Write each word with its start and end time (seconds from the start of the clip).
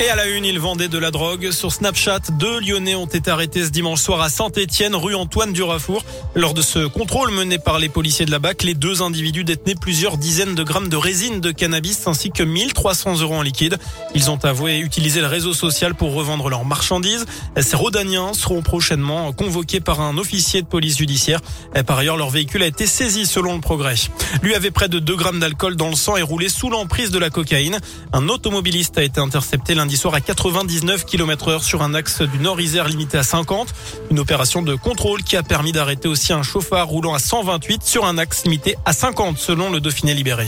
Et 0.00 0.10
à 0.10 0.14
la 0.14 0.28
une, 0.28 0.44
ils 0.44 0.60
vendaient 0.60 0.86
de 0.86 0.96
la 0.96 1.10
drogue. 1.10 1.50
Sur 1.50 1.72
Snapchat, 1.72 2.20
deux 2.38 2.60
Lyonnais 2.60 2.94
ont 2.94 3.06
été 3.06 3.32
arrêtés 3.32 3.64
ce 3.64 3.70
dimanche 3.70 4.00
soir 4.00 4.20
à 4.20 4.30
Saint-Étienne, 4.30 4.94
rue 4.94 5.16
Antoine 5.16 5.52
Durafour. 5.52 6.04
Lors 6.36 6.54
de 6.54 6.62
ce 6.62 6.86
contrôle 6.86 7.32
mené 7.32 7.58
par 7.58 7.80
les 7.80 7.88
policiers 7.88 8.24
de 8.24 8.30
la 8.30 8.38
BAC, 8.38 8.62
les 8.62 8.74
deux 8.74 9.02
individus 9.02 9.42
détenaient 9.42 9.74
plusieurs 9.74 10.16
dizaines 10.16 10.54
de 10.54 10.62
grammes 10.62 10.88
de 10.88 10.96
résine 10.96 11.40
de 11.40 11.50
cannabis 11.50 12.06
ainsi 12.06 12.30
que 12.30 12.44
1300 12.44 13.22
euros 13.22 13.34
en 13.34 13.42
liquide. 13.42 13.76
Ils 14.14 14.30
ont 14.30 14.38
avoué 14.44 14.78
utiliser 14.78 15.20
le 15.20 15.26
réseau 15.26 15.52
social 15.52 15.96
pour 15.96 16.14
revendre 16.14 16.48
leurs 16.48 16.64
marchandises. 16.64 17.26
Ces 17.60 17.74
Rodaniens 17.74 18.34
seront 18.34 18.62
prochainement 18.62 19.32
convoqués 19.32 19.80
par 19.80 20.00
un 20.00 20.16
officier 20.16 20.62
de 20.62 20.68
police 20.68 20.98
judiciaire. 20.98 21.40
Par 21.88 21.98
ailleurs, 21.98 22.16
leur 22.16 22.30
véhicule 22.30 22.62
a 22.62 22.66
été 22.66 22.86
saisi 22.86 23.26
selon 23.26 23.54
le 23.54 23.60
progrès. 23.60 23.96
Lui 24.42 24.54
avait 24.54 24.70
près 24.70 24.88
de 24.88 25.00
2 25.00 25.16
grammes 25.16 25.40
d'alcool 25.40 25.74
dans 25.74 25.88
le 25.88 25.96
sang 25.96 26.16
et 26.16 26.22
roulé 26.22 26.48
sous 26.48 26.70
l'emprise 26.70 27.10
de 27.10 27.18
la 27.18 27.30
cocaïne. 27.30 27.80
Un 28.12 28.28
automobiliste 28.28 28.96
a 28.96 29.02
été 29.02 29.20
intercepté 29.20 29.74
lundi 29.74 29.87
soir 29.96 30.14
à 30.14 30.20
99 30.20 31.04
km 31.04 31.48
heure 31.48 31.64
sur 31.64 31.82
un 31.82 31.94
axe 31.94 32.22
du 32.22 32.38
Nord-Isère 32.38 32.88
limité 32.88 33.18
à 33.18 33.22
50. 33.22 33.74
Une 34.10 34.18
opération 34.18 34.62
de 34.62 34.74
contrôle 34.74 35.22
qui 35.22 35.36
a 35.36 35.42
permis 35.42 35.72
d'arrêter 35.72 36.08
aussi 36.08 36.32
un 36.32 36.42
chauffard 36.42 36.88
roulant 36.88 37.14
à 37.14 37.18
128 37.18 37.82
sur 37.82 38.04
un 38.04 38.18
axe 38.18 38.44
limité 38.44 38.76
à 38.84 38.92
50 38.92 39.38
selon 39.38 39.70
le 39.70 39.80
Dauphiné 39.80 40.14
libéré. 40.14 40.46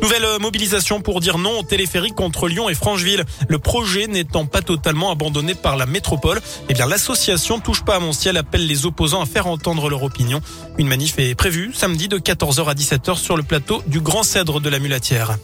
Nouvelle 0.00 0.26
mobilisation 0.40 1.00
pour 1.00 1.20
dire 1.20 1.38
non 1.38 1.58
au 1.58 1.62
téléphérique 1.64 2.14
contre 2.14 2.46
Lyon 2.46 2.68
et 2.68 2.74
Francheville. 2.74 3.24
Le 3.48 3.58
projet 3.58 4.06
n'étant 4.06 4.46
pas 4.46 4.62
totalement 4.62 5.10
abandonné 5.10 5.54
par 5.54 5.76
la 5.76 5.86
métropole, 5.86 6.40
eh 6.68 6.74
bien 6.74 6.86
l'association 6.86 7.58
Touche 7.58 7.84
pas 7.84 7.96
à 7.96 7.98
mon 7.98 8.12
ciel 8.12 8.36
appelle 8.36 8.66
les 8.66 8.86
opposants 8.86 9.20
à 9.20 9.26
faire 9.26 9.48
entendre 9.48 9.90
leur 9.90 10.04
opinion. 10.04 10.40
Une 10.78 10.86
manif 10.86 11.18
est 11.18 11.34
prévue 11.34 11.72
samedi 11.74 12.06
de 12.06 12.18
14h 12.18 12.66
à 12.66 12.74
17h 12.74 13.16
sur 13.16 13.36
le 13.36 13.42
plateau 13.42 13.82
du 13.86 14.00
Grand 14.00 14.22
Cèdre 14.22 14.60
de 14.60 14.68
la 14.68 14.78
Mulatière. 14.78 15.36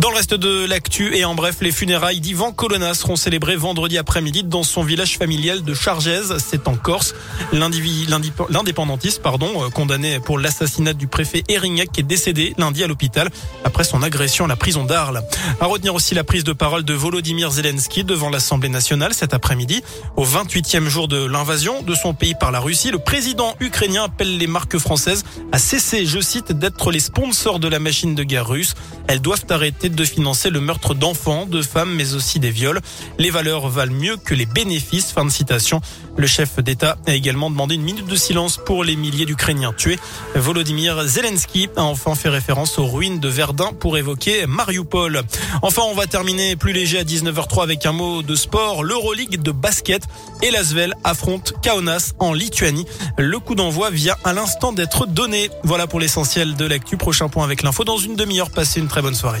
Dans 0.00 0.08
le 0.08 0.16
reste 0.16 0.32
de 0.32 0.64
l'actu 0.64 1.14
et 1.14 1.26
en 1.26 1.34
bref, 1.34 1.56
les 1.60 1.70
funérailles 1.70 2.20
d'Ivan 2.20 2.52
Colonna 2.52 2.94
seront 2.94 3.16
célébrées 3.16 3.56
vendredi 3.56 3.98
après-midi 3.98 4.44
dans 4.44 4.62
son 4.62 4.82
village 4.82 5.18
familial 5.18 5.62
de 5.62 5.74
Chargèse, 5.74 6.36
c'est 6.38 6.68
en 6.68 6.74
Corse. 6.74 7.14
L'indépendantiste, 7.52 9.20
pardon, 9.20 9.50
euh, 9.62 9.68
condamné 9.68 10.18
pour 10.18 10.38
l'assassinat 10.38 10.94
du 10.94 11.06
préfet 11.06 11.44
Erignac 11.48 11.98
est 11.98 12.02
décédé 12.02 12.54
lundi 12.56 12.82
à 12.82 12.86
l'hôpital 12.86 13.28
après 13.62 13.84
son 13.84 14.02
agression 14.02 14.46
à 14.46 14.48
la 14.48 14.56
prison 14.56 14.84
d'Arles. 14.84 15.22
À 15.60 15.66
retenir 15.66 15.94
aussi 15.94 16.14
la 16.14 16.24
prise 16.24 16.44
de 16.44 16.54
parole 16.54 16.84
de 16.84 16.94
Volodymyr 16.94 17.50
Zelensky 17.50 18.02
devant 18.02 18.30
l'Assemblée 18.30 18.70
nationale 18.70 19.12
cet 19.12 19.34
après-midi. 19.34 19.82
Au 20.16 20.24
28e 20.24 20.88
jour 20.88 21.08
de 21.08 21.26
l'invasion 21.26 21.82
de 21.82 21.94
son 21.94 22.14
pays 22.14 22.34
par 22.34 22.52
la 22.52 22.60
Russie, 22.60 22.90
le 22.90 23.00
président 23.00 23.54
ukrainien 23.60 24.04
appelle 24.04 24.38
les 24.38 24.46
marques 24.46 24.78
françaises 24.78 25.24
à 25.52 25.58
cesser, 25.58 26.06
je 26.06 26.20
cite, 26.20 26.52
d'être 26.52 26.90
les 26.90 27.00
sponsors 27.00 27.58
de 27.58 27.68
la 27.68 27.78
machine 27.80 28.14
de 28.14 28.22
guerre 28.22 28.48
russe. 28.48 28.74
Elles 29.06 29.20
doivent 29.20 29.44
arrêter 29.50 29.89
de 29.94 30.04
financer 30.04 30.50
le 30.50 30.60
meurtre 30.60 30.94
d'enfants, 30.94 31.46
de 31.46 31.62
femmes, 31.62 31.94
mais 31.94 32.14
aussi 32.14 32.38
des 32.38 32.50
viols. 32.50 32.80
Les 33.18 33.30
valeurs 33.30 33.68
valent 33.68 33.92
mieux 33.92 34.16
que 34.16 34.34
les 34.34 34.46
bénéfices. 34.46 35.12
Fin 35.12 35.24
de 35.24 35.30
citation. 35.30 35.80
Le 36.16 36.26
chef 36.26 36.58
d'État 36.58 36.98
a 37.06 37.14
également 37.14 37.50
demandé 37.50 37.76
une 37.76 37.82
minute 37.82 38.06
de 38.06 38.16
silence 38.16 38.58
pour 38.58 38.84
les 38.84 38.96
milliers 38.96 39.26
d'Ukrainiens 39.26 39.72
tués. 39.72 39.98
Volodymyr 40.34 41.02
Zelensky 41.06 41.68
a 41.76 41.82
enfin 41.82 42.14
fait 42.14 42.28
référence 42.28 42.78
aux 42.78 42.86
ruines 42.86 43.20
de 43.20 43.28
Verdun 43.28 43.72
pour 43.72 43.96
évoquer 43.96 44.46
Mariupol. 44.46 45.22
Enfin, 45.62 45.82
on 45.86 45.94
va 45.94 46.06
terminer 46.06 46.56
plus 46.56 46.72
léger 46.72 46.98
à 46.98 47.04
19h03 47.04 47.62
avec 47.62 47.86
un 47.86 47.92
mot 47.92 48.22
de 48.22 48.34
sport. 48.34 48.82
L'Euroleague 48.82 49.40
de 49.40 49.52
basket 49.52 50.02
et 50.42 50.50
l'Asvel 50.50 50.94
affrontent 51.04 51.52
Kaunas 51.62 52.12
en 52.18 52.32
Lituanie. 52.32 52.86
Le 53.16 53.38
coup 53.38 53.54
d'envoi 53.54 53.90
vient 53.90 54.16
à 54.24 54.32
l'instant 54.32 54.72
d'être 54.72 55.06
donné. 55.06 55.50
Voilà 55.64 55.86
pour 55.86 56.00
l'essentiel 56.00 56.54
de 56.54 56.64
l'actu. 56.64 56.96
Prochain 56.96 57.28
point 57.28 57.44
avec 57.44 57.62
l'info 57.62 57.84
dans 57.84 57.98
une 57.98 58.16
demi-heure. 58.16 58.50
Passez 58.50 58.80
une 58.80 58.88
très 58.88 59.02
bonne 59.02 59.14
soirée. 59.14 59.40